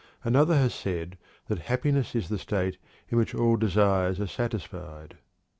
Another 0.23 0.55
has 0.55 0.73
said 0.73 1.19
that 1.47 1.59
"happiness 1.59 2.15
is 2.15 2.27
the 2.27 2.39
state 2.39 2.77
in 3.09 3.19
which 3.19 3.35
all 3.35 3.55
desires 3.55 4.19
are 4.19 4.25
satisfied." 4.25 5.19